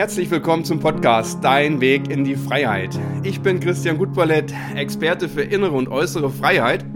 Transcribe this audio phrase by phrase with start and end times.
[0.00, 2.98] Herzlich willkommen zum Podcast Dein Weg in die Freiheit.
[3.22, 6.86] Ich bin Christian Gutballett, Experte für innere und äußere Freiheit.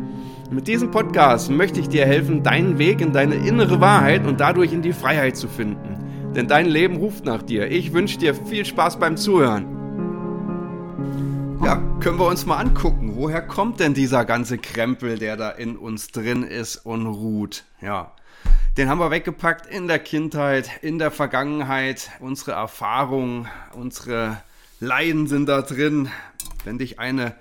[0.51, 4.73] Mit diesem Podcast möchte ich dir helfen, deinen Weg in deine innere Wahrheit und dadurch
[4.73, 6.33] in die Freiheit zu finden.
[6.35, 7.71] Denn dein Leben ruft nach dir.
[7.71, 9.67] Ich wünsche dir viel Spaß beim Zuhören.
[11.63, 15.77] Ja, können wir uns mal angucken, woher kommt denn dieser ganze Krempel, der da in
[15.77, 17.65] uns drin ist und ruht?
[17.83, 18.13] Ja,
[18.77, 22.11] den haben wir weggepackt in der Kindheit, in der Vergangenheit.
[22.19, 24.43] Unsere Erfahrungen, unsere
[24.81, 26.09] Leiden sind da drin.
[26.65, 27.37] Wenn dich eine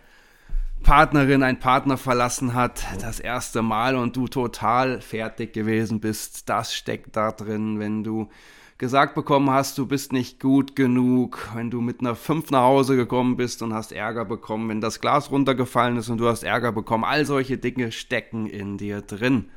[0.84, 6.76] Partnerin, ein Partner verlassen hat, das erste Mal und du total fertig gewesen bist, das
[6.76, 7.80] steckt da drin.
[7.80, 8.30] Wenn du
[8.78, 12.96] gesagt bekommen hast, du bist nicht gut genug, wenn du mit einer 5 nach Hause
[12.96, 16.72] gekommen bist und hast Ärger bekommen, wenn das Glas runtergefallen ist und du hast Ärger
[16.74, 19.50] bekommen, all solche Dinge stecken in dir drin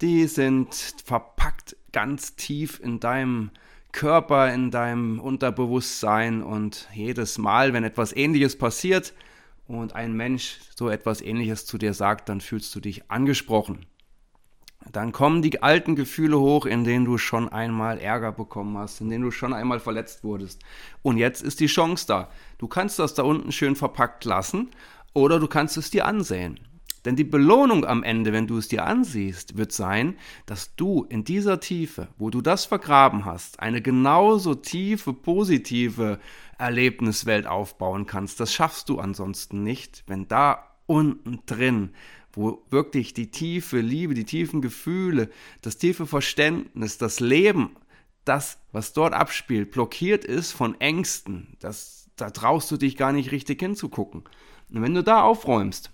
[0.00, 3.50] die sind verpackt ganz tief in deinem
[3.92, 9.14] Körper, in deinem Unterbewusstsein und jedes Mal, wenn etwas Ähnliches passiert
[9.66, 13.86] und ein Mensch so etwas Ähnliches zu dir sagt, dann fühlst du dich angesprochen.
[14.92, 19.08] Dann kommen die alten Gefühle hoch, in denen du schon einmal Ärger bekommen hast, in
[19.08, 20.62] denen du schon einmal verletzt wurdest.
[21.02, 22.30] Und jetzt ist die Chance da.
[22.58, 24.70] Du kannst das da unten schön verpackt lassen
[25.12, 26.60] oder du kannst es dir ansehen.
[27.04, 31.24] Denn die Belohnung am Ende, wenn du es dir ansiehst, wird sein, dass du in
[31.24, 36.18] dieser Tiefe, wo du das vergraben hast, eine genauso tiefe, positive
[36.58, 38.40] Erlebniswelt aufbauen kannst.
[38.40, 41.90] Das schaffst du ansonsten nicht, wenn da unten drin,
[42.32, 45.30] wo wirklich die tiefe Liebe, die tiefen Gefühle,
[45.62, 47.76] das tiefe Verständnis, das Leben,
[48.24, 51.56] das, was dort abspielt, blockiert ist von Ängsten.
[51.60, 54.24] Das, da traust du dich gar nicht richtig hinzugucken.
[54.70, 55.90] Und wenn du da aufräumst,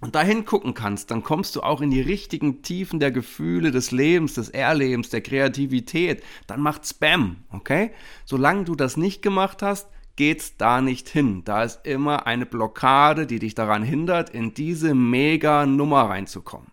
[0.00, 3.90] und dahin gucken kannst, dann kommst du auch in die richtigen Tiefen der Gefühle, des
[3.90, 6.22] Lebens, des Erlebens, der Kreativität.
[6.46, 7.90] Dann macht Spam, okay?
[8.24, 11.42] Solange du das nicht gemacht hast, geht's da nicht hin.
[11.44, 16.70] Da ist immer eine Blockade, die dich daran hindert, in diese mega Nummer reinzukommen.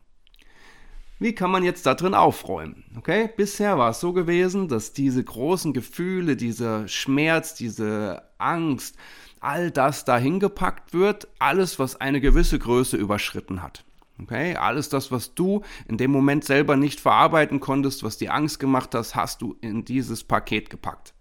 [1.17, 2.83] Wie kann man jetzt da drin aufräumen?
[2.97, 3.29] Okay?
[3.37, 8.97] Bisher war es so gewesen, dass diese großen Gefühle, dieser Schmerz, diese Angst,
[9.45, 13.85] all das dahin gepackt wird, alles, was eine gewisse Größe überschritten hat.
[14.21, 18.59] Okay, alles das, was du in dem Moment selber nicht verarbeiten konntest, was dir Angst
[18.59, 21.13] gemacht hast, hast du in dieses Paket gepackt.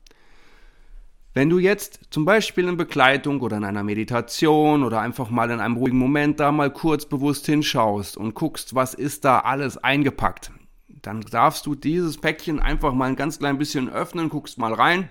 [1.35, 5.59] Wenn du jetzt zum Beispiel in Begleitung oder in einer Meditation oder einfach mal in
[5.59, 10.53] einem ruhigen Moment da mal kurz bewusst hinschaust und guckst, was ist da alles eingepackt,
[10.89, 15.11] dann darfst du dieses Päckchen einfach mal ein ganz klein bisschen öffnen, guckst mal rein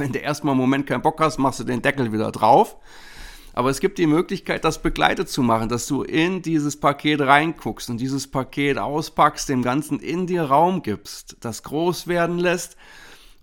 [0.00, 2.76] wenn du erstmal einen Moment keinen Bock hast, machst du den Deckel wieder drauf.
[3.52, 7.90] Aber es gibt die Möglichkeit, das begleitet zu machen, dass du in dieses Paket reinguckst
[7.90, 12.76] und dieses Paket auspackst, dem Ganzen in dir Raum gibst, das groß werden lässt.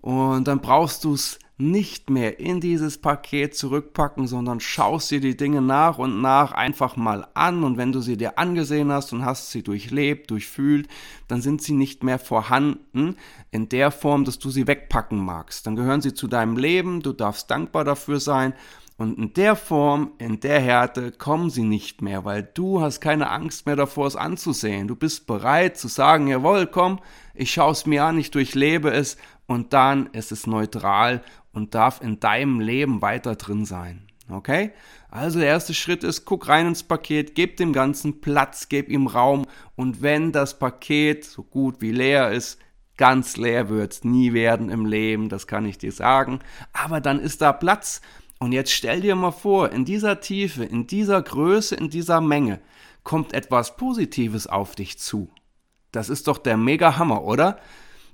[0.01, 5.35] Und dann brauchst du es nicht mehr in dieses Paket zurückpacken, sondern schaust dir die
[5.35, 9.25] Dinge nach und nach einfach mal an und wenn du sie dir angesehen hast und
[9.25, 10.87] hast sie durchlebt, durchfühlt,
[11.27, 13.15] dann sind sie nicht mehr vorhanden
[13.49, 15.65] in der Form, dass du sie wegpacken magst.
[15.65, 18.53] Dann gehören sie zu deinem Leben, du darfst dankbar dafür sein
[18.97, 23.29] und in der Form, in der Härte kommen sie nicht mehr, weil du hast keine
[23.29, 24.87] Angst mehr davor, es anzusehen.
[24.87, 26.99] Du bist bereit zu sagen, jawohl, komm,
[27.35, 29.17] ich schaue es mir an, ich durchlebe es
[29.47, 34.07] und dann ist es neutral und darf in deinem Leben weiter drin sein.
[34.29, 34.71] Okay?
[35.09, 39.07] Also der erste Schritt ist, guck rein ins Paket, gib dem Ganzen Platz, gib ihm
[39.07, 42.59] Raum und wenn das Paket so gut wie leer ist,
[42.97, 46.39] ganz leer wird es nie werden im Leben, das kann ich dir sagen,
[46.73, 48.01] aber dann ist da Platz
[48.39, 52.59] und jetzt stell dir mal vor, in dieser Tiefe, in dieser Größe, in dieser Menge
[53.03, 55.29] kommt etwas Positives auf dich zu.
[55.91, 57.59] Das ist doch der mega Hammer, oder?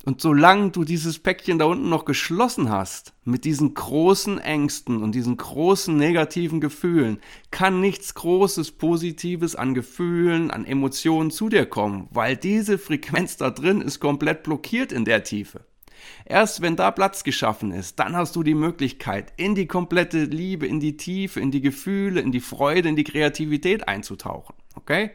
[0.06, 5.16] Und solange du dieses Päckchen da unten noch geschlossen hast, mit diesen großen Ängsten und
[5.16, 7.20] diesen großen negativen Gefühlen,
[7.52, 13.50] kann nichts Großes Positives an Gefühlen, an Emotionen zu dir kommen, weil diese Frequenz da
[13.50, 15.62] drin ist komplett blockiert in der Tiefe.
[16.26, 20.68] Erst wenn da Platz geschaffen ist, dann hast du die Möglichkeit, in die komplette Liebe,
[20.68, 24.56] in die Tiefe, in die Gefühle, in die Freude, in die Kreativität einzutauchen.
[24.76, 25.12] Okay?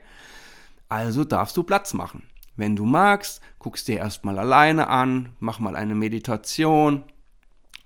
[0.89, 2.23] Also darfst du Platz machen.
[2.59, 7.05] Wenn du magst, guckst dir erstmal alleine an, mach mal eine Meditation.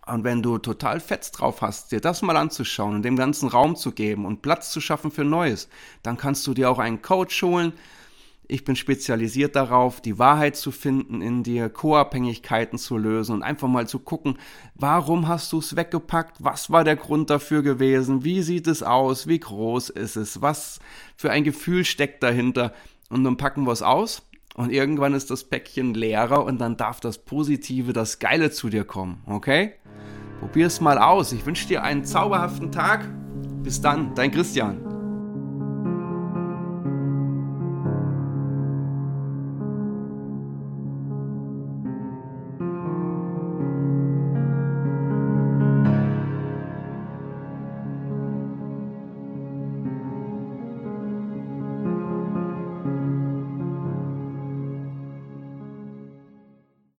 [0.07, 3.77] Und wenn du total Fetz drauf hast, dir das mal anzuschauen und dem ganzen Raum
[3.77, 5.69] zu geben und Platz zu schaffen für Neues,
[6.03, 7.75] dann kannst du dir auch einen Coach holen.
[8.49, 13.69] Ich bin spezialisiert darauf, die Wahrheit zu finden in dir, Co-Abhängigkeiten zu lösen und einfach
[13.69, 14.39] mal zu gucken,
[14.75, 16.43] warum hast du es weggepackt?
[16.43, 18.25] Was war der Grund dafür gewesen?
[18.25, 19.27] Wie sieht es aus?
[19.27, 20.41] Wie groß ist es?
[20.41, 20.81] Was
[21.15, 22.73] für ein Gefühl steckt dahinter?
[23.11, 24.23] Und dann packen wir es aus
[24.55, 28.85] Und irgendwann ist das Päckchen leerer und dann darf das Positive, das Geile zu dir
[28.85, 29.73] kommen, okay?
[30.41, 31.33] Probier es mal aus.
[31.33, 33.09] Ich wünsche dir einen zauberhaften Tag.
[33.63, 34.92] Bis dann, dein Christian.